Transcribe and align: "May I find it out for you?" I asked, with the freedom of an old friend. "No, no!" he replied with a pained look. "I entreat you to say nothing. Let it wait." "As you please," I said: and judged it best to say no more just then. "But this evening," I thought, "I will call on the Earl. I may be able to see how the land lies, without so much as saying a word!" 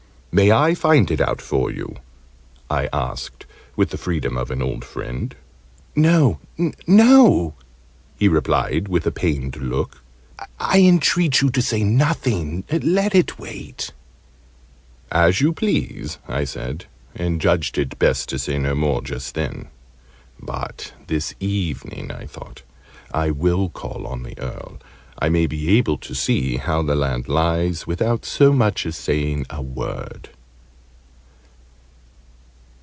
"May 0.33 0.49
I 0.49 0.75
find 0.75 1.11
it 1.11 1.19
out 1.19 1.41
for 1.41 1.69
you?" 1.69 1.97
I 2.69 2.87
asked, 2.93 3.45
with 3.75 3.89
the 3.89 3.97
freedom 3.97 4.37
of 4.37 4.49
an 4.49 4.61
old 4.61 4.85
friend. 4.85 5.35
"No, 5.93 6.39
no!" 6.87 7.53
he 8.17 8.29
replied 8.29 8.87
with 8.87 9.05
a 9.05 9.11
pained 9.11 9.57
look. 9.57 10.01
"I 10.57 10.79
entreat 10.79 11.41
you 11.41 11.49
to 11.49 11.61
say 11.61 11.83
nothing. 11.83 12.63
Let 12.71 13.13
it 13.13 13.39
wait." 13.39 13.91
"As 15.11 15.41
you 15.41 15.51
please," 15.51 16.17
I 16.29 16.45
said: 16.45 16.85
and 17.13 17.41
judged 17.41 17.77
it 17.77 17.99
best 17.99 18.29
to 18.29 18.39
say 18.39 18.57
no 18.57 18.73
more 18.73 19.01
just 19.01 19.35
then. 19.35 19.67
"But 20.39 20.93
this 21.07 21.35
evening," 21.41 22.09
I 22.09 22.25
thought, 22.25 22.61
"I 23.13 23.31
will 23.31 23.67
call 23.67 24.07
on 24.07 24.23
the 24.23 24.39
Earl. 24.39 24.77
I 25.23 25.29
may 25.29 25.45
be 25.45 25.77
able 25.77 25.99
to 25.99 26.15
see 26.15 26.57
how 26.57 26.81
the 26.81 26.95
land 26.95 27.27
lies, 27.27 27.85
without 27.85 28.25
so 28.25 28.51
much 28.51 28.87
as 28.87 28.95
saying 28.95 29.45
a 29.51 29.61
word!" 29.61 30.29